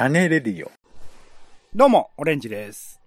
[0.00, 0.70] 種レディオ。
[1.74, 3.02] どうも、オレンジです。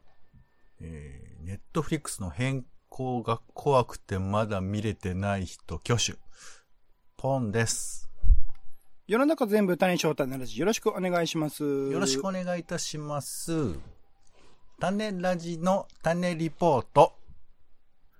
[0.79, 6.13] えー、ネットフリックスの変更が怖くてまだ見れてない人挙手。
[7.17, 8.11] ポンです。
[9.07, 11.63] 世の中全部種翔太ならじよろしくお願いします。
[11.63, 13.73] よよろしくお願いいたします。
[14.79, 17.13] 種ラジの種リポート。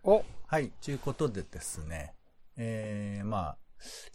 [0.04, 2.16] お、はい、ということでですね。
[2.58, 3.58] えー、まあ、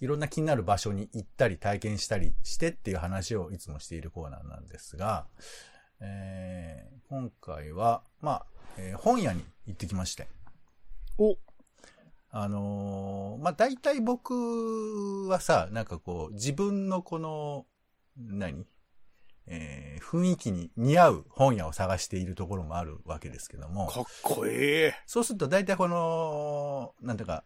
[0.00, 5.26] いろんな気になる場所に行ったり体験したりしてっていう話をいつもしているコーナーなんですが、
[6.00, 8.46] えー、今回は、まあ、
[8.76, 10.28] えー本屋に行ってきまして。
[11.18, 11.36] お、
[12.30, 17.66] あのーまあ、大体僕はさ、なんかこう、自分のこの、
[18.16, 18.66] 何？
[19.46, 24.92] えー雰囲気に似合う本屋を探しているところもあるわけですけども、かっこいい。
[25.06, 27.44] そうすると大体この、なんていうか、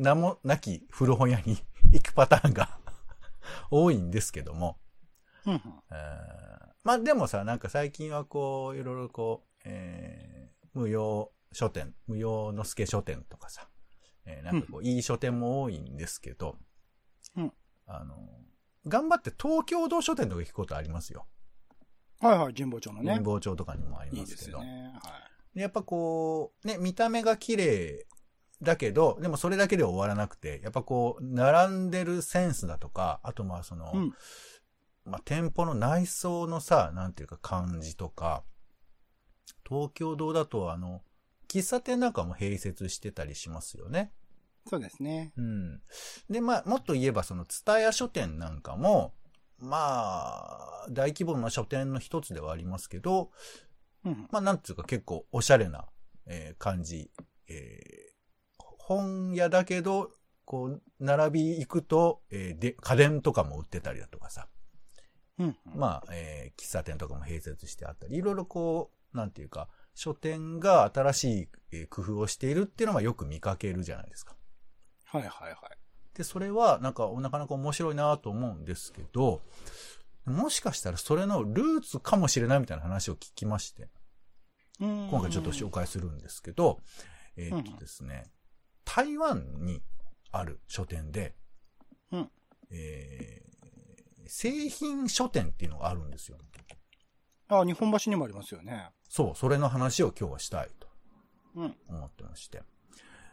[0.00, 1.58] 名もなき古本屋に
[1.92, 2.78] 行くパターンが
[3.70, 4.80] 多いんですけども、
[5.44, 5.62] うん
[6.82, 13.68] まあでもさ、なんか最近はこう、いろいろこう、えー無料書店、無料の助書店とかさ、
[14.24, 16.56] えーなんかこう、いい書店も多いんですけど、
[17.36, 17.52] うん
[17.86, 18.16] あの、
[18.86, 21.26] 頑張って東京道書店とか行くことありますよ。
[22.20, 23.24] はいはい、神保町のね神。
[23.26, 24.58] 保町とかにもありいいますけど。
[24.60, 24.92] ですね。
[25.02, 28.06] はでやっぱこう、ね、見た目が綺麗
[28.62, 34.14] だけど、でもそれだけで終わらなくて、やっぱこう、並んでるセンスだとか、あとまあその、うん
[35.06, 38.44] まあ店舗の内装のさ、なんていうか感じとか、
[39.66, 41.02] 東京堂だとあの、
[41.48, 44.12] 喫茶店なんかも併設してたりしますよね。
[44.66, 44.68] い。
[44.70, 45.32] そうですね。
[45.36, 45.80] うん。
[46.28, 49.14] で、まあ、もっと言えばその、ツタヤ書店なんかも、
[49.58, 53.30] まあ、大規模な書店の一つではありますけど、
[54.04, 54.28] うんうん。
[54.30, 55.86] まあ、なんていうか結構おしゃれな、
[56.26, 57.10] えー感じ。
[57.48, 58.09] えー
[58.90, 60.10] 本屋だけど、
[60.44, 64.48] こう、並び行くと、えーで、家電とかも売ってたりだとかさ。
[65.38, 65.78] うんうん。
[65.78, 74.34] まあ、えー喫茶店とかも併設してあったり、いろいろこう、なんていうか、書店が新しいえー工夫をしているっていうのはよく見かけるじゃないですか。
[75.04, 75.56] はいはいはい。
[76.16, 79.40] で、それは、なんか、なかなか面白いなと思うんですけど、
[80.24, 83.88] もしかしたらそれのルーツかもしれないみたいな話を聞きまして。
[84.80, 86.80] 今今回ちょっと紹介するんですけど、
[87.36, 88.24] えーっとですね、
[88.94, 89.82] 台湾に
[90.32, 91.34] ある書店で、
[92.10, 92.30] うん
[92.70, 93.50] えー
[94.32, 96.38] 製品書店っていうのがあるんですよ。
[97.48, 98.90] あ、日本橋にもありますよね。
[99.08, 100.86] そう、それの話を今日はしたいと
[101.56, 101.74] うん。
[101.88, 102.62] 思ってまして。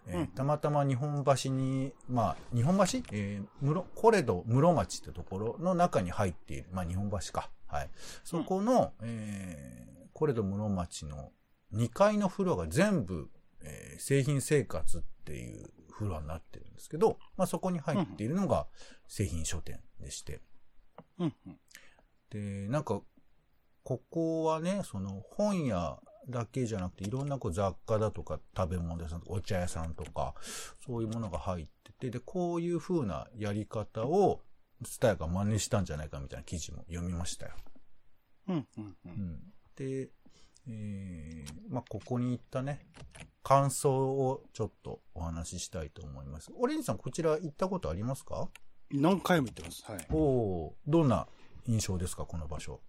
[0.07, 2.83] えーうんたまたま日本橋に、まあ、日本橋？
[3.11, 7.51] えー、室、コレド室町ってところの中に入っている、まあ日本橋か。
[7.67, 7.89] はい。
[8.23, 11.31] そこの、えー、コレド室町の
[11.75, 18.67] 2階のフロアが全部、えー製品生活っていうフロアになってるんですけど、まあそこに入っているのが
[19.07, 20.41] 製品書店でして。
[21.19, 21.59] うんうん。
[22.29, 23.01] で、なんか、
[23.83, 25.99] ここはね、その本屋
[26.29, 30.35] だけじゃなくて、いろんなこう雑貨だとか食べ物屋さんとかお茶屋さんとか、
[30.85, 34.41] そういうものが入ってて、で、こういう風なやり方を、
[34.85, 37.53] スタヤが真似したんじゃないかみたいな記事も読みましたよ。
[38.49, 38.97] うんうんう。
[39.05, 39.39] うんん。
[39.75, 40.09] で、
[40.69, 42.85] えー、まあ、ここに行ったね、
[43.43, 46.51] 感想をちょっとお話ししたいと思います。
[46.55, 48.49] オレンジさん、こちら行ったことありますか？
[48.91, 49.83] 何回も言ってます。
[49.85, 50.07] はい。
[50.11, 51.27] おどんな
[51.65, 52.81] 印象ですか、この場所？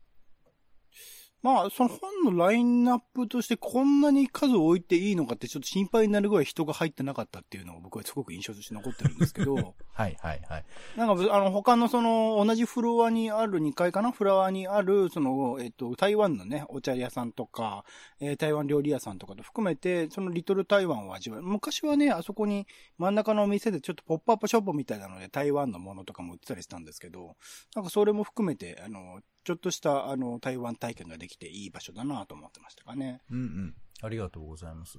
[1.43, 10.65] まあ、その本のラインナップとしてこんなに数を置いていいのかってちょっと心配になるぐらい人が入ってなかったっていうのが僕はすごく印象として残ってるんですけど、はい、はい、はい。
[10.97, 17.85] なんか、あの、他のその、同じフロアにある、2階かなフロアにある、その、えっと、台湾のね、お茶屋さんとか、
[18.21, 21.43] えー台湾料理屋さんとかと含めて、そのリトル台湾を味わう。
[21.43, 22.67] 昔はね、あそこに
[22.99, 27.37] 真ん中のお店でちょっとポップアップショップみたいなので、台湾のものとかも売ってたりしたんですけど、
[27.75, 33.23] なんかそれも含めて、あの、ちょっとした、あの、台湾体験ができていい場所だなと思ってましたかね。
[33.31, 33.75] うんうん。
[34.03, 34.99] ありがとうございます。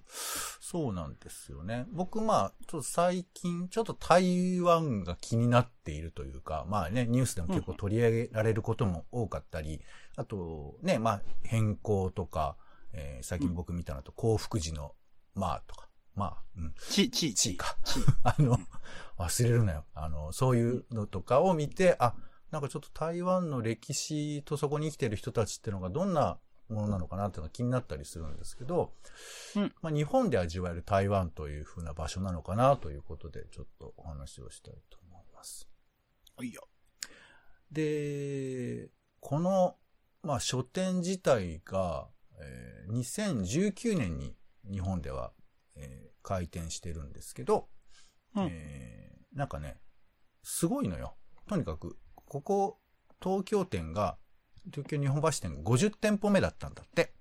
[0.60, 1.86] そうなんですよね。
[1.92, 9.82] 僕、まあ、ちょっと最近、ちょっと台湾が気になっているというか、まあね、ニュースでも結構取り上げられることも多かったり、
[10.16, 12.58] あと、ね、まあ、変更とか、
[12.94, 14.96] えー最近僕見たのと、幸福時の、
[15.36, 17.78] まあとか、まあ、うん、ち、ち、地位か。
[17.84, 18.00] ち。
[18.24, 18.58] あの、
[19.20, 19.86] 忘れるなよ。
[19.94, 22.16] あの、そういうのとかを見て、あ、
[22.52, 28.94] なんかちょっと台湾の歴史とそこに生きてる人たちっていうのがどんなものなのかなっていうのが気になったりするんですけど、
[29.56, 35.68] うんまあ日本で味わえる台湾という風な場所なのかなということで、ちょっとお話をしたいと思います。
[36.36, 36.68] はいよ。
[37.72, 39.76] で、この、
[40.24, 42.08] まあ書店自体が、
[42.40, 44.36] えー2019年に
[44.72, 45.32] 日本では、
[45.76, 47.70] えー開店してるんですけど、
[48.36, 49.78] うんえーなんかね、
[50.44, 51.16] すごいのよ。
[51.48, 51.98] とにかく、
[52.30, 52.80] ここ、
[53.22, 54.18] 東京店が
[54.72, 57.02] 東京日本橋店50店舗目だったんだって。
[57.02, 57.12] へ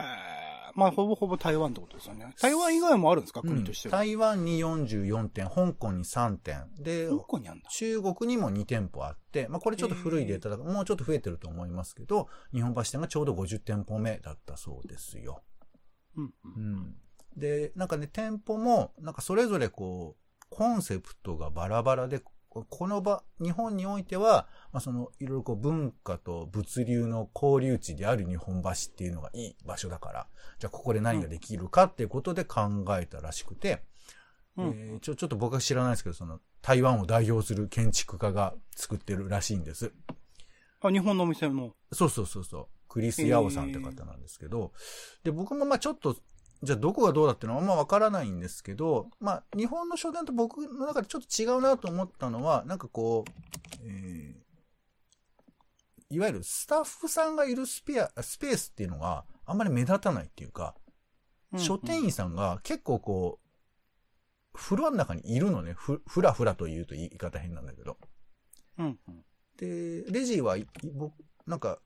[0.00, 0.44] え。
[0.76, 2.34] まあ、ほぼほぼ台湾ってことですよね。
[2.40, 3.42] 台湾以外もあるんですか？
[3.42, 3.96] 国としては。
[3.96, 6.68] 台湾に44店、香港に3店。
[6.78, 7.68] で、香港にあるんだ。
[7.70, 15.42] 中国にも2店舗あって、まあこれちょっと古いデータだから、もうちょっと増えてると思いますけど、日本橋店がちょうど50店舗目だったそうですよ。
[16.16, 16.24] うん。
[16.24, 16.96] ううんん。
[17.36, 22.20] で、なんかね、店舗も、なんかそれぞれこう、コンセプトがバラバラで、
[22.62, 30.26] この場、日本においては、まあその、いろいろこう文化と物流の交流地である日本橋っていうのがいい場所だから、
[30.58, 33.82] じゃあここで何ができるかっていうことで考えたらしくて、
[34.56, 39.92] うんえーちょ、ちょっと僕は知らないですけど、その、台湾を代表する建築家が作ってるらしいんです。
[40.80, 41.74] あ、日本のお店の。
[41.92, 42.66] そうそうそうそう。
[42.88, 44.72] クリス・ヤオさんって方なんですけど、
[45.24, 46.16] で、僕もまあちょっと、
[46.62, 53.30] じゃあどこがどうだっていうのはあんまわからないんですけど、まあ日本の書店と僕の中でちょっと違うなと思ったのは、なんかこう、
[53.84, 54.44] えー
[56.10, 60.76] いわゆるスタッフさんがいるスペア、スペースっていうのがあんまり目立たないっていうか、
[61.56, 63.44] 書店員さんが結構こう、
[64.56, 65.72] フロアの中にいるのね。
[65.72, 67.98] ふ、ふらふらと言うと言い方変なんだけど。
[68.78, 68.98] うん。
[69.08, 69.24] うん。
[69.56, 71.14] で、レジはい、僕、
[71.46, 71.80] なんか、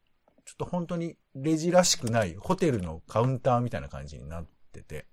[0.45, 5.07] ちょっと本当にレジらしくないホテルのカウンターみたいな感じになってて。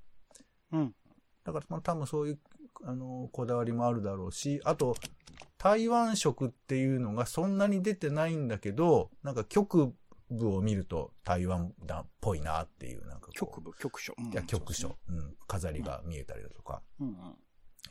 [0.72, 0.96] うん。
[1.44, 2.40] だからまあ多分そういう、
[2.84, 4.96] あの、こだわりもあるだろうし、あと、
[5.58, 9.94] 台湾食っていうのがそんなに出てないんだけど、なんか局
[10.30, 14.14] 部を見ると台湾だっぽいなっていう、なんか局部、局所。
[14.18, 17.36] うんいや、局所、そううん、飾りが見えたりだとかですねうんうん。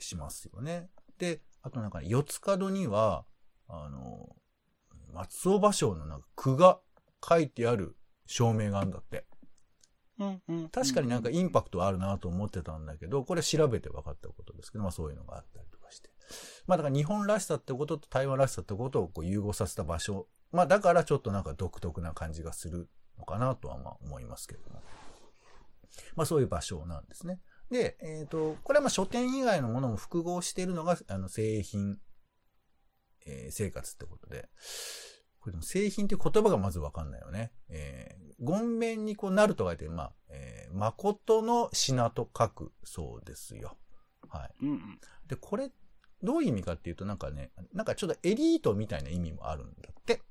[0.01, 0.89] しますよね。
[1.19, 3.25] で、あとなんかね、四つ角には、
[3.69, 4.37] あの、
[5.13, 6.81] 松尾芭蕉のなんか句が
[7.27, 7.97] 書いてある
[8.27, 9.27] 照明があるんだって。
[10.19, 10.69] うんうん。
[10.69, 16.11] 確かになんかインパクトあるなと思ってたんだけど、これ調べて分かったことですけど、まあそういうのがあったりとかして。
[16.67, 20.29] まあだから日本らしさってことと台湾らしさってことをこう融合させた場所。
[20.53, 22.89] まあだからちょっとなんか独特な感じがする
[23.19, 24.83] のかなとはまあ思いますけども。
[26.17, 27.41] まあそういう場所なんですね。
[27.71, 31.99] で、えっ、と、これはまあ書店以外のものも複合しているのが、あの、製品、
[33.27, 34.49] えー生活ってことで。
[35.45, 37.53] これでも製品って言葉がまずわかんないよね。
[37.69, 43.77] えー、言面にこうなると書いて、まあ、えー、誠の品と書くそうですよ。
[44.29, 44.51] はい。
[44.63, 44.99] うんうん。
[45.27, 45.71] で、これ、
[46.23, 50.23] どういう意味かっていうと、なんかね、なんかちょっとエリートみたいな意味もあるんだって。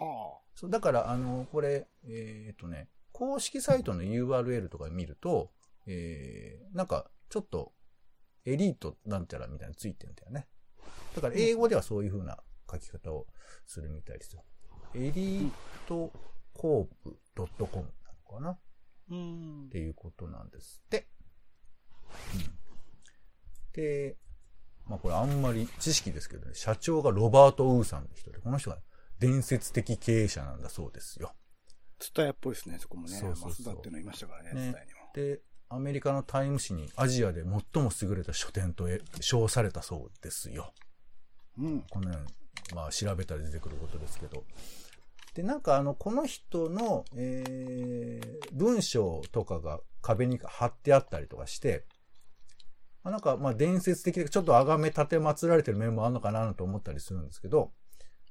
[0.00, 5.50] はそう、だから、あの、これ、えっ、とね、公式サイトの URL とか見ると、
[5.86, 7.72] えー、なんか、ちょっと、
[8.44, 10.46] エリートなんちゃらみたいなのついてんだよね。
[11.14, 12.38] だから、英語ではそういう風な
[12.70, 13.26] 書き方を
[13.66, 14.44] するみたいですよ。
[14.94, 15.50] エリー
[15.88, 16.12] ト
[16.56, 17.18] コープ
[17.66, 18.50] .com なのかな？
[18.50, 18.58] あ。
[19.10, 19.68] うんっ。
[19.68, 21.06] ていうことなんですって。
[22.34, 22.42] うん、
[23.72, 24.16] で、
[24.86, 28.78] まあこれあんまり知識ですけどね、社長がロバート・ウーさんって人で、この人が
[29.18, 31.34] 伝説的経営者なんだそうですよ。
[31.98, 33.16] ツタヤっぽいですね、そこもね。
[33.16, 34.86] そうそうそうマスダっていうのいましたからね、ね。
[35.14, 38.88] で、アメリカのタイム誌にアジアで最も優れた書店と
[39.20, 40.72] 称されたそうですよ。
[41.58, 41.82] うん。
[41.90, 42.34] この辺、
[42.74, 44.44] まあ調べたら出てくることですけど。
[45.36, 51.84] で、なんかあの、この人の、えー、文章とかが壁に貼ってあったりとかして、
[53.04, 57.70] まなんかまあ伝説的でちょっと崇め立て祀られてる面もあるのかなと思ったりするんですけど、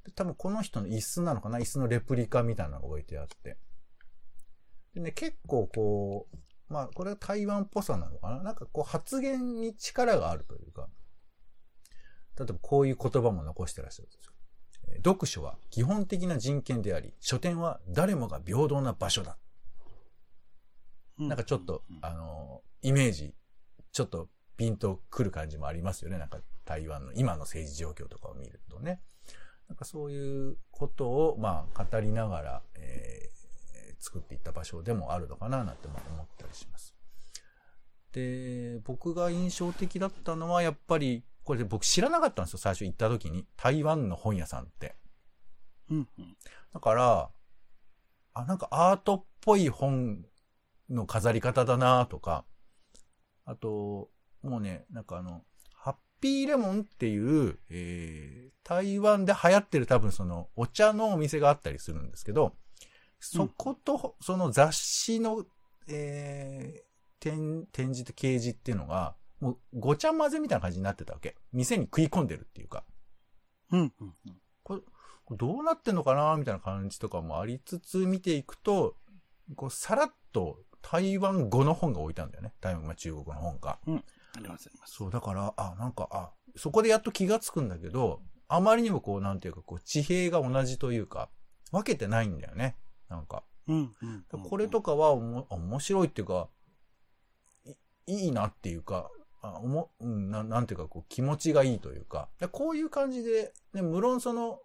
[0.04, 1.60] で多分この人の椅子なのかな？
[1.60, 3.58] 椅子のレプリカみたいなのが置いてあって。
[4.96, 6.38] でね、結構こう、
[6.74, 8.42] まあこれは台湾っぽさなのかな？
[8.42, 10.88] なんかこう発言に力があるというか、
[12.40, 14.32] 例えばこういう言葉も残してらっしゃるんですよ。
[14.96, 19.38] えー読書は基本的な人権であり、書店は誰もが平等な場所だ。
[21.18, 23.34] なんかちょっと、あのーイメージ、
[23.92, 26.18] ちょっとピンとくる感じもありますよね。
[26.18, 29.02] なんか台湾の今の政治状況とかを見るとね。
[29.68, 33.36] なんかそういうことを、まあ、語りながら、えー
[33.98, 36.95] 作っていった場所でもあるのかな、なんてまあ思ったりします。
[38.16, 43.46] で、僕が印象的だったのは、やっぱり、これで僕知らなかったんですよ、最初行った時に。
[43.58, 44.96] 台湾の本屋さんって。
[45.90, 46.38] うんうん。
[46.74, 47.30] だから、
[48.34, 50.26] あ、なんかアートっぽい本
[50.90, 52.46] の飾り方だなとか、
[53.44, 54.10] あと、
[54.42, 55.44] もうね、なんかあの、
[55.74, 62.56] ハッピーレモンっていう、えー、台湾で流行ってる多分その、お茶のお店があったりするんですけど、
[63.20, 65.46] そこと、その雑誌の、
[65.90, 71.36] えー、展、展示と掲示っていうのが、もうごちゃ混ぜみたいな感じになってたわけ。
[71.52, 72.84] 店に食い込んでるっていうか。
[73.72, 74.42] うんうんうん。
[74.64, 74.82] これ、
[75.32, 78.96] どうなってんのかなみたいな感じとかもありつつ見ていくと、
[79.56, 82.54] こう、さらっと台湾語の本が置いたんだよね。
[82.62, 83.80] 台湾、まあ、中国の本が。
[83.88, 84.96] ありますあります。
[84.96, 91.30] そう、だから、あ、なんか、あ、そこでやっと気がつくんだけど、あまりにもこう、なんていうか、こう、地平が同じというか、
[91.72, 92.78] 分けてないんだよね。
[93.10, 93.44] なんか。
[93.68, 93.96] うん。
[94.02, 94.42] うん。
[94.44, 96.50] これとかはおも面白いっていうか、
[98.08, 99.10] いいいなっていうか、
[99.42, 104.60] あおもうん、ななんていうかこう気持ちがいいというか、でこういう感じで、ね、無論その、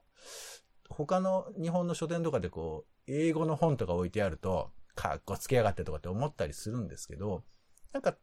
[0.88, 7.44] 他の日本の書店とかでこう、英語の本とか置いてあると、かっこつけやがってとかって思ったりするんですけど、
[7.92, 8.16] なんか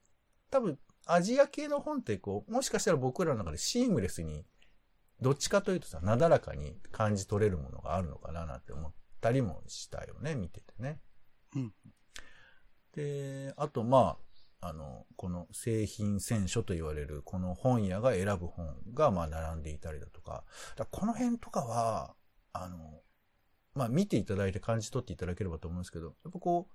[0.49, 4.45] 多分アジア系の本ってこう、もしかしたら僕らの中でシームレスに、
[5.21, 10.99] どっちかというとさ、なだらかに感じ取れるものがあるのかななんて思ったりもしたよね、見ててね。
[11.55, 11.73] うん。
[12.93, 14.26] で、あとまあ、
[14.59, 20.43] あの、この製品選書と言われるこの本屋が選ぶ本がまあ並んでいたりだとか、
[20.75, 22.15] だこの辺とかは、
[22.53, 23.01] あの、
[23.75, 26.73] まあ見ていただいて感じ取っていただければと思うんですけど、やっぱこう、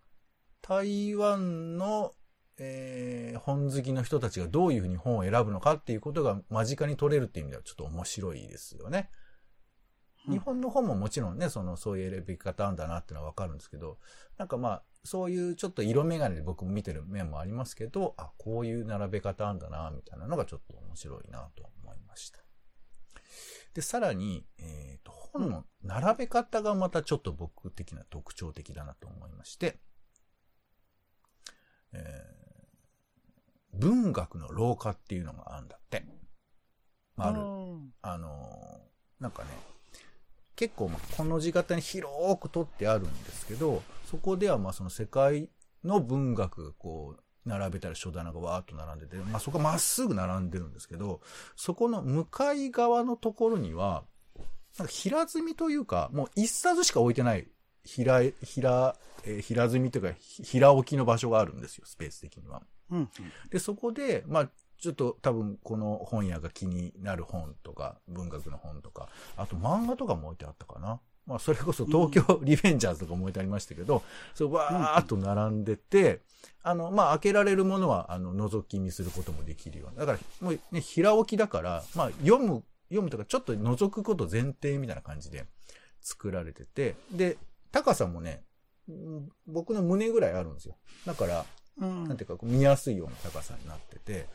[0.60, 2.12] 台湾の、
[2.58, 9.10] えー、本好きの人たちがどういうふうに本を選ぶのかっていうことが間近に取れるっていう意味ではちょっと面白いですよね。
[9.16, 9.22] うん
[10.28, 13.98] 日本の本ももちろんね、その、そういう選び方あんだなっていうのはわかるんですけど、
[14.38, 22.38] なんかまあ、そういうちょっと色眼鏡で僕も見てる面もありますけど、あ、こういう並べ方あんだな、みたいなのがちょっと面白いなと思いました。
[23.74, 29.78] で、さらに、えっ、と、本の並べ方がまたちょっと僕的な特徴的だなと思いまして、
[31.92, 32.42] えー
[33.74, 36.04] 文学の廊下っていうのがあるんだって。
[37.16, 37.38] まあある。
[38.02, 39.50] あのーなんかね、
[40.62, 45.48] 結構まあこの字型に広く取ってあるんですけど、そこではまあその世界
[45.82, 51.20] の文学がこう、並べたら書棚がわーっと並んでて、まあそこがまっすぐ並んでるんですけど、
[51.56, 54.04] そこの向かい側のところには、
[54.78, 57.48] なんか平積みというか、もう一冊しか置いてない、
[57.82, 62.62] 平、平、えー平積みというか、ひ平置きの場所があるんですよ、スペース的には。
[62.92, 63.10] うん。
[63.50, 64.50] で、そこで、まあ、
[64.82, 71.00] ちょっと多分この本屋が気になる本とか、文学の本とか、あと漫画とかも置いてあったかな。
[71.24, 74.02] まあ、それこそ東京リベンジャーズとかも置いてありましたけど、
[74.34, 76.22] そう、わーっと並んでて、
[76.64, 80.04] あの、まあ、開けられるものは、あの、覗き見することもできるような。
[80.04, 85.46] だから、もうね、平置きだから、まあ、読む、読むとか、ちょっと覗くこと前提みたいな感じで
[86.00, 87.38] 作られてて、で、
[87.70, 88.42] 高さもね、
[88.88, 90.76] うん僕の胸ぐらいあるんですよ。
[91.06, 91.44] だから、
[91.78, 92.08] うん。
[92.08, 94.26] なんていうか、見やすいような高さになってて、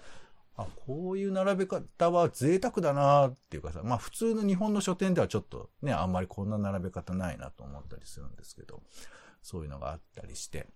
[0.57, 8.81] あ、こういう並べ方は贅沢だなっていうかさ、まあ普通の日本の書店ではちょっとね、あんまりこんな並べ方ないなと思ったりするんですけど、
[9.43, 10.67] そういうのがあったりして。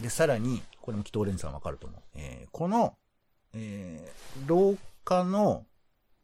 [0.00, 2.02] で、さらに、これもきっとオレンジさんわかると思う。
[2.14, 2.96] えーこの、
[3.54, 5.64] えー廊下の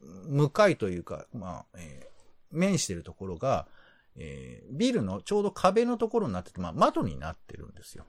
[0.00, 2.16] 向かいというか、まあ、えー
[2.50, 3.66] 面してるところが、
[4.16, 8.06] えービルのちょうど壁のところになってて、まあ窓になってるんですよ。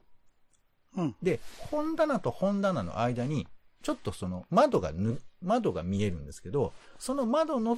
[0.95, 1.15] うん。
[1.21, 3.47] で、本棚と本棚の間に、
[3.83, 7.77] ちょっとその窓がぬ、窓が見えるんですけど、その窓の、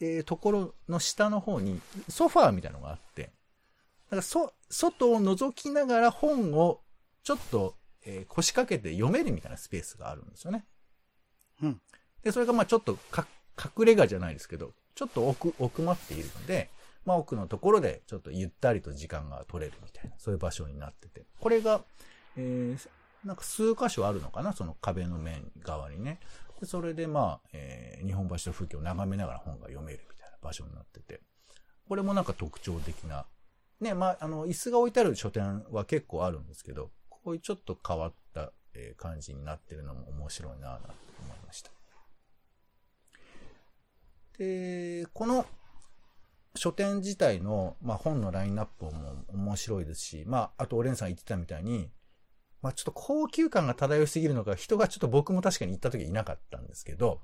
[0.00, 3.30] えーところの下の方にソファーみたいなのがあって、だ
[4.10, 6.80] からそ、外を覗きながら本を
[7.22, 10.66] ちょっと、えー腰掛けて読めるみたいなスペースがあるんですよね。
[11.62, 11.80] うん。
[12.22, 13.26] で、それがまあちょっとか
[13.58, 16.70] 隠れ家じゃないですけど、ちょっと奥、奥まっているので、
[17.04, 21.26] まあ奥のところでちょっとゆったりと時間が取れるみたいな、そういう場所になってて。
[21.40, 21.84] これが、
[22.36, 22.88] えー
[23.24, 24.52] なんか数箇所あるのかな？
[24.52, 26.20] その壁の面側にね。
[26.60, 31.20] でそれでまあ、えー日本橋の風景を眺めながら本が読めるみたいな場所になってて。
[31.88, 33.26] これもなんか特徴的な。
[33.80, 40.88] ね、まあ、あの、椅子が置いてある書店は結構あるんですけど、こういうちょっと変わった、えー感じになってるのも面白いなぁなんて
[41.22, 41.70] 思いました。
[44.38, 45.44] で、この
[46.54, 51.90] 書店自体の、まあ、本のラインナップも面白いですし、まあ、あとオレンさん言ってたみたいに、
[52.64, 57.20] まあ、ちょっと高級感が漂いすぎるのか、人がちょっと僕も確かに行った時いなかったんですけど、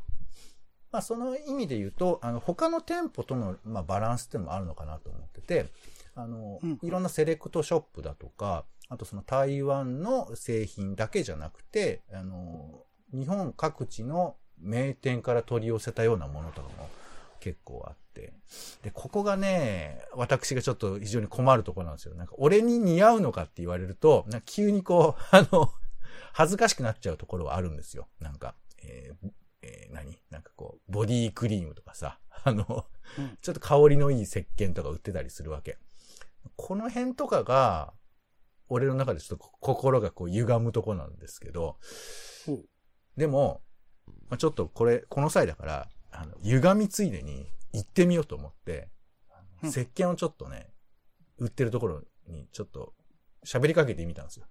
[0.92, 5.68] まあ、その意味で言うと、あの、他の店舗との、まあ、バランスっていうのもあるのかなと思ってて、
[6.14, 16.90] あのうん、いろんなセレクトショップだとか、あとその台湾の製品だけじゃなくて、あの、日本各地の名店から取り寄せたようなものとかも
[17.38, 18.10] 結構あって。
[18.14, 22.14] で、ここがね、私がちょっと非常に困るところなんですよ。
[22.14, 25.73] なんか、俺に似合うのかって言われると、なんか急にこう、 あの、
[26.33, 28.09] 恥ずかしくなっちゃうところはあるんですよ。
[28.21, 29.31] なんか、えー
[29.62, 30.19] えー何？
[30.31, 32.87] なんかこう、ボディークリームとかさ、 あの、
[33.19, 35.79] うんちょっと香りのいい石鹸とか売ってたりするわけ。
[36.57, 37.93] この辺とかが、
[38.69, 41.76] 俺の中でちょっと心がこう歪むとこなんですけど
[43.17, 43.62] でも、
[44.29, 48.89] まあ、ちょっとこれ、この際だから、あの、歪みついでに行ってみようと思って、
[49.62, 50.71] 石鹸をちょっとね、
[51.39, 52.95] 売ってるところにちょっと
[53.45, 54.47] 喋りかけてみたんですよ。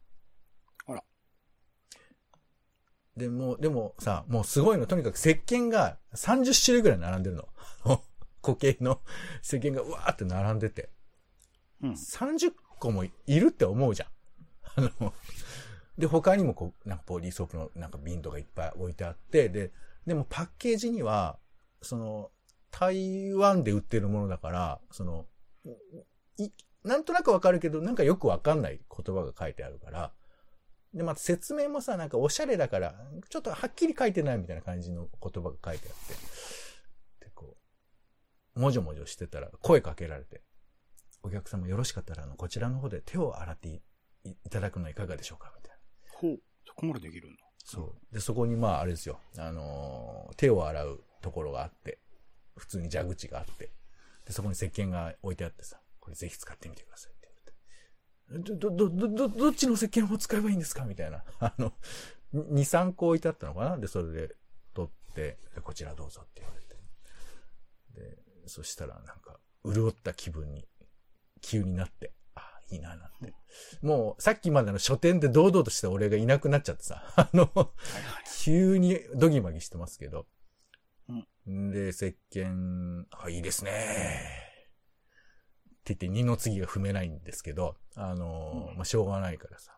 [0.88, 1.04] あら。
[3.16, 7.48] でも、でもさ、もうすごいの、とにかく石鹸が30種類ぐらい並んでるの。
[8.42, 9.02] 固形の
[9.44, 10.90] 石鹸がうわーって並んでて。
[11.82, 11.92] うん。
[11.92, 14.10] 30個もいるって思うじゃん。
[14.76, 15.14] あの、
[15.98, 19.74] で、他にもこう、なんかボディーソープのなんか瓶とかいっぱい置いてあって、で、
[20.08, 21.38] でもパッケージには、
[21.82, 22.32] その、
[22.72, 25.26] 台湾で売ってるものだから、その、
[26.38, 26.50] い、
[26.84, 30.14] なんとなくわかるけど、なんかよくわかんない言葉が書いてあるから、
[30.94, 32.96] で、また説明もさ、なんかおしゃれだから、
[33.30, 36.14] ちょっとはっきり書いてないみたいな感じの言葉が書いてあって、
[37.26, 37.58] で、こ
[38.56, 40.42] う、もじょもじょしてたら声かけられて、
[41.22, 43.82] お客様よろしかったら、あの、こちらの方で手を洗って
[44.24, 45.54] いただくのはいかがでしょうか？
[45.56, 45.78] みたいな。
[46.14, 46.40] ほう。
[46.66, 47.38] そこまでできるんだ。
[47.64, 48.14] そう。
[48.14, 49.20] で、そこにまあ、あれですよ。
[49.38, 52.00] あのー手を洗うところがあって、
[52.60, 53.72] 普通に蛇口があって、
[54.26, 57.30] で、そこに石鹸が置いてあってさ、これぜひ使ってみてくださいって
[58.30, 58.56] 言われて。
[58.56, 60.86] ど、ど、ど、ど、どっちの石鹸を使えばいいんですか？
[60.86, 61.24] みたいな。
[61.40, 61.74] あの、
[62.34, 63.78] 2、3個置いてあったのかな？
[63.78, 64.36] で、それで
[64.74, 66.76] 取って、でこちらどうぞって言われて。
[67.96, 70.68] で、そしたらなんか、潤った気分に、
[71.42, 73.34] 急になって、ああ、いいな、なんて。
[73.82, 77.74] もう、さっきまでの書店で堂々とした俺がいなくなっちゃってさ、あの。
[78.42, 80.28] 急にドギマギしてますけど。
[81.10, 83.72] うんで、石鹸、あ、いいですね。
[83.72, 83.74] っ
[85.84, 89.76] て言って二の次が踏めないんですけど、あのーうんまあ、しょうがないからさ。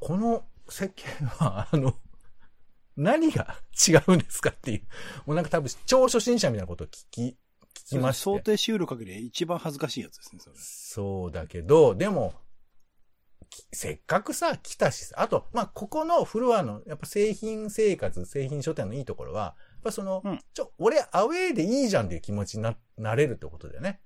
[0.00, 1.96] この石鹸は、 あの、
[2.96, 4.80] 何が 違うんですかっていう。
[5.26, 7.36] もうなんか多分、超初心者みたいなことを聞き、聞
[7.86, 8.24] きまして。
[8.24, 10.56] 想定しうる限り一番恥ずかしいやつですね、それ。
[10.58, 12.34] そうだけど、でも、
[13.48, 20.40] きせっかくさ、来たしさ、あと、まあ、ここのフロアの、やっぱ製品生活、製品書店のいいところは、ぱその、うん。
[20.54, 24.00] ちょ、俺アウェーでいいじゃんっていう気持ちにな、なれるってことだよね。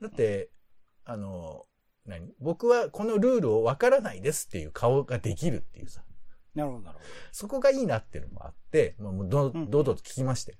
[0.00, 0.50] だって、
[1.04, 1.66] あの、
[2.04, 2.32] 何？
[2.40, 6.02] 僕はこのルールをわからないですっていう顔ができるっていうさ、
[6.54, 9.70] なるほど、なるほそこがいいなっていうのもあって、もうもうど、うん。
[9.70, 10.58] どうぞと聞きまして。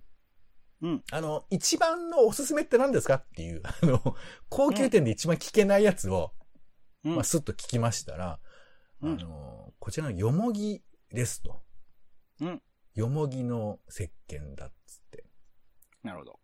[0.81, 1.03] うん。
[1.11, 4.15] あの、一番のおすすめって何ですかっていう、 あの、
[4.49, 6.33] 高級店で一番聞けないやつを、
[7.05, 7.11] ど。
[7.11, 7.15] うん。
[7.17, 8.39] まあ、スッと聞きましたら、
[9.03, 9.21] うん。
[9.21, 11.63] あの、こちらのよもぎですと。
[12.41, 12.63] うん
[12.99, 15.25] よもぎの石鹸だっつって。
[16.03, 16.41] なるほど。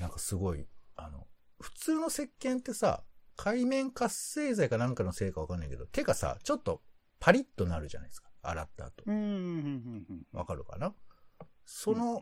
[0.00, 1.28] なんかすごい、あの、
[1.60, 3.04] 普通の石鹸ってさ、
[3.36, 6.82] 海面活性剤かなんかのせいかわかんないけど、手がさ、ちょっと
[7.20, 8.30] パリッとなるじゃないですか。
[8.42, 9.04] 洗った後。
[10.32, 10.92] わかるかな？
[11.64, 12.20] その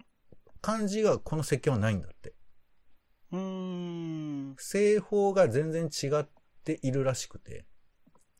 [0.61, 2.35] 感じがこの石鹸はないんだって。
[3.33, 3.41] うー
[4.53, 4.57] ん。
[4.59, 6.29] 製法が全然違っ
[6.65, 7.65] ているらしくて。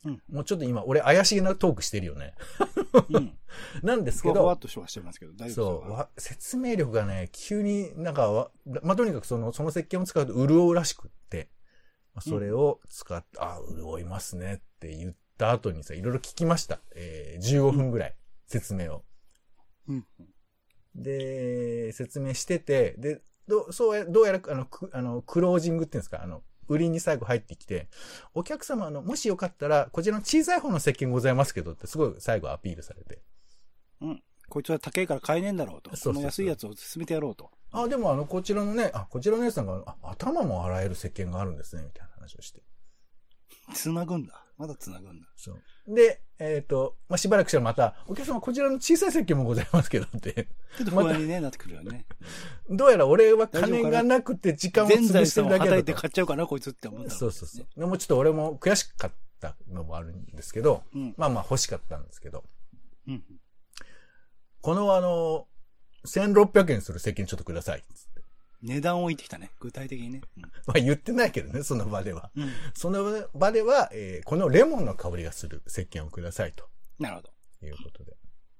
[0.05, 2.33] うんもうちょっと今、俺怪しげなトークしてるよね。
[3.09, 3.37] うん。
[3.83, 5.93] なんですけふわふわどっ、としてますけど、大丈そう、夫ですか？
[5.93, 8.51] わ説明力がね、急になんかわ、
[8.83, 11.49] まあ、とにかくその、その石鹸を使うと潤うらしくって、
[12.13, 16.79] まあそれを使って、あ、潤いますねって言った後にさ、いろいろ聞きました。
[16.95, 18.15] えー、15分ぐらい、
[18.47, 19.03] 説明を。
[19.87, 20.07] うん。
[20.95, 27.87] で、説明してて、で、どう、そうや、どうやら、あの、く、あの、クロージングっていうんですか、あの、売りに最後入ってきて、
[28.33, 33.21] お客様、あの、もしよかったら、こちらの小さい方の石鹸ございますけどって、すごい最後アピールされて。
[34.49, 35.91] こいつは高いから買えねえんだろうと。
[35.91, 37.51] そうそうそうこの安いやつを勧めてやろうと。
[37.71, 42.61] あ、でもあの、こちらのね、あ、こちらのやつなんか、あ、頭も洗える石鹸があるんですね、みたいな話をして。
[43.73, 44.45] 繋ぐんだ。
[44.59, 45.27] まだ繋ぐんだ。
[45.37, 45.95] そう。
[45.95, 52.05] で、えっ、と、まあ、しばらくしたらまた、お客様こちらの小さい石鹸もございますけどって、ちょっと不安にね、なってくるよね。
[52.69, 55.93] どうやら俺は金がなくて時間を潰してるだけだと。
[55.93, 57.79] 買っちゃうかな、こいつって思ったそうそうそう。
[57.79, 61.13] でもうちょっと俺も悔しかったのもあるんですけど、うん。
[61.15, 62.43] まあまあ欲しかったんですけど、
[63.07, 63.23] うん。
[64.59, 65.47] このあの、
[66.05, 67.83] 1600円する石鹸ちょっとください。
[68.61, 69.51] 値段を置いてきたね。
[69.59, 70.21] 具体的にね。
[70.65, 72.31] まあ言ってないけどね、その場では。
[72.35, 72.43] うん。
[72.43, 72.49] うん。
[72.73, 76.65] その場では、えーこのレモンの香りがする石鹸をくださいと
[76.99, 77.29] なるほど。
[77.67, 78.17] いうことで。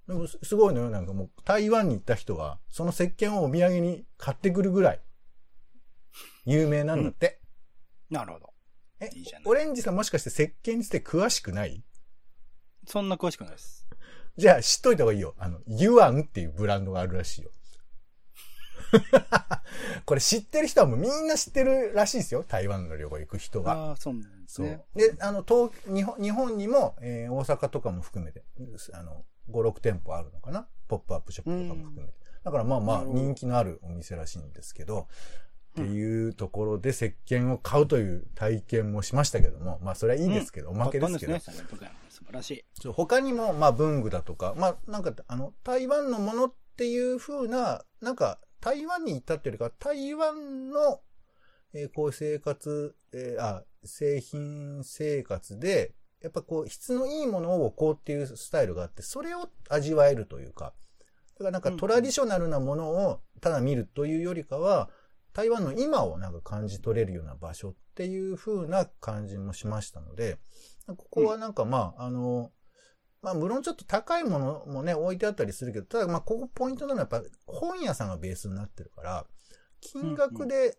[0.08, 5.02] でもすすごいのよ、なんかもう台湾に行った人は、その石鹸をお土産に買ってくるぐらい、
[6.46, 7.40] 有名なんだって。
[8.10, 8.50] なるほど。
[9.02, 11.84] えいいじゃないオレンジさんもしかして石鹸について詳しくない？
[12.88, 13.88] そんな詳しくないです。
[14.36, 15.36] じゃあ知っといた方がいいよ。
[15.38, 17.52] あの、ユアンっていうブランドがあるらしいよ。
[20.06, 22.43] これ知ってる人はもうみんな知ってるらしいですよ。
[22.47, 23.73] 台湾の旅行行く人が。
[23.73, 24.62] ああ、そうなんです。
[24.62, 24.84] ね。
[24.95, 28.43] で、あの、東、日本、日本にも、えー大阪とかも含めて、
[28.93, 30.67] あの、5、6店舗あるのかな？
[30.88, 32.19] ポップアップショップとかも含めて。
[32.43, 35.08] だからまあまあ人気のあるお店らしいんですけど、
[35.71, 42.65] っていうところで石鹸を買うという体験もしましたけども、まあそれはいいですけど、おまけですけど、ね、1600円素晴らしい。
[42.88, 51.02] 他にも、まあ、文具だとか、まあ、なんか、あの、台湾のものっていう風な、なんか、台湾に行ったっていうよりか、台湾の、
[51.74, 60.74] えーこう生活、えーあ、製品生活で、やっぱこう、質のいいものを置こうっていうスタイルがあって、それを味わえるというか、
[61.38, 61.78] だからなんかうん。
[61.78, 64.89] トラディショナルなものをただ見るというよりかは、
[65.34, 70.38] 台湾の今をなんか感じ取れるような場所っていう風な感じもしましたので、
[70.88, 72.52] ここはなんかまあ、あの、
[73.22, 79.26] まあ、無論ちょっと高いものもね、置いてあったりするけど、ただまあ、ここポイントなのはやっぱ本屋さんがベースになってるから、
[79.82, 80.78] 金額で、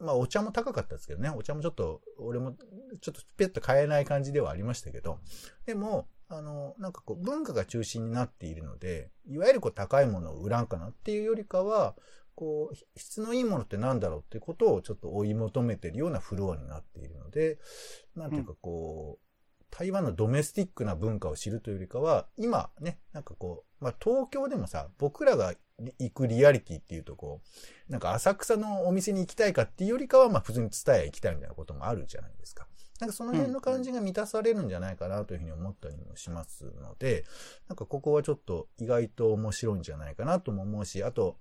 [0.00, 2.56] まあ、お茶も高かったですけどね、お茶もちょっと、俺も
[3.00, 5.20] ちょっとペッと買えない感じではありましたけど、
[5.66, 11.94] でも、あの、なんかこう、文化が中心になっているので、いわゆるこう、高いものを売らんかなっていうよりかは、
[12.34, 17.58] こう、質のいいものって何だろうっていうことをちょっと追い求めてるようなフロアになっているので、
[18.16, 19.23] なんていうかこう、
[19.76, 25.52] 台湾のドメスティックな文化を知るというよりかは、今ね、なんかこう、まあ、東京でもさ、僕らが
[25.98, 27.40] 行くリアリティっていうとこ
[27.88, 32.68] う、なんか浅草のお店に行きたいかっていうよりかは、まあ、普通に伝え行きたいみたいなこともあるじゃないですか。
[33.00, 37.24] なんかその辺の感じが満たされるんじゃないかなというふうに思ったりもしますので、
[37.68, 41.36] なんかここはちょっと意外と面白いんじゃないかなとも思うし、あと、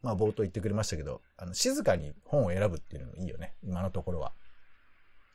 [0.00, 4.32] まあ冒頭言ってくれましたけど、あの、静かに本を選ぶっていうのもいいよね、今のところは。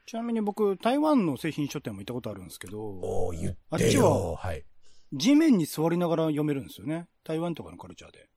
[0.09, 3.55] ちなみに僕、台湾の製品書店も行ったことあるんですけど、お言。
[3.69, 4.65] あっちは、はい。
[5.13, 7.07] 地面に座りながら読めるんですよね。
[7.23, 8.27] 台湾とかのカルチャーで。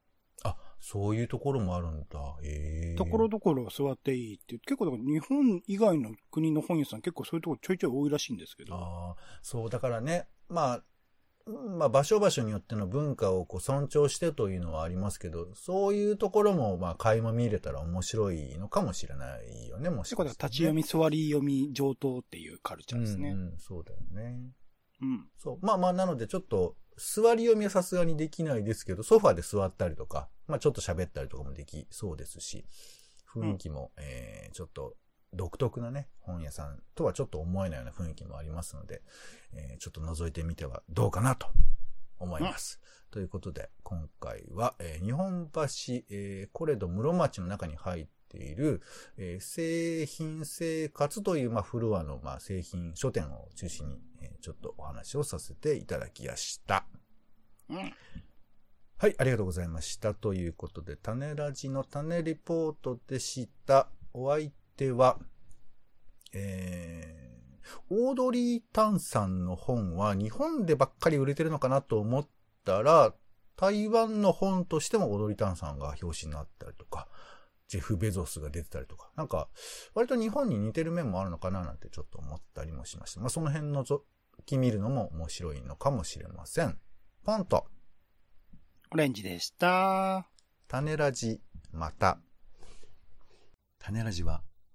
[0.45, 2.37] あ、そういうところもあるんだ。
[2.45, 8.75] ええところどころ座っていいって結構だから日本以外の国の本屋さん結構そういうところちょいちょい多いらしいんですけど。
[8.75, 10.85] ああ、そう、だからね、まあ、
[11.47, 20.37] まあ、場所場所によっての文化をこう尊重してというのはありますけど、そういうところも、まあ、垣間見れたら面白いのかもしれないよね、もしかしたら、ね。
[20.39, 23.31] 立ち読み、座り読み、上等っていうカルチャーですね。
[23.31, 24.41] うん、うん、そうだよね。
[25.01, 25.29] うん。
[25.37, 25.59] そう。
[25.67, 32.67] まあまあ、なので、ちょっと、座り読みはさすがにできないですけど、ソファで座ったりとか、まあちょっと喋ったりとかもできそうですし、
[33.35, 34.95] 雰囲気も、うん、えー、ちょっと
[35.35, 39.03] 独特なね、本屋さんとはちょっと思えないような雰囲気もありますので、
[39.55, 41.49] えー、ちょっと覗いてみてはどうかなと
[42.18, 42.81] 思います。
[43.11, 45.61] ということで、今回は、えー、日本橋、
[46.11, 48.81] えー、コレド室町の中に入っている、
[49.18, 56.87] えー、製品生活という、まあ、フロアの、まあ、製品書店を中心に、えー、ちょっとお話をさせていただきました。
[57.68, 57.92] うん。
[58.99, 60.14] はい、ありがとうございました。
[60.14, 63.88] ということで、種ラジの種リポートでした。
[64.14, 65.19] お相手は、
[66.33, 72.29] えー、オードリー・タンさんの本は日本でばっかり売れてるのかなと思っ
[72.65, 73.15] たら、
[73.57, 77.09] 台湾の本としてもオードリー・タンさんが表紙になったりとか、
[77.69, 79.49] ジェフ・ベゾスが出てたりとか、なんか、
[79.95, 83.21] 割と日本に似てる面もあるのかななんてちょっと思ったりもしました。
[83.21, 84.05] まあ、その辺のぞ
[84.45, 86.79] き見るのも面白いのかもしれません。
[87.25, 87.67] ポンと。
[88.91, 90.29] オレンジでした。
[90.69, 91.41] 種ラジ、
[91.73, 92.19] また。
[93.79, 94.43] 種ラジは、